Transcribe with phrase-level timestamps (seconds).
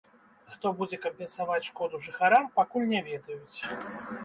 [0.53, 3.59] Хто будзе кампенсаваць шкоду жыхарам, пакуль не ведаюць.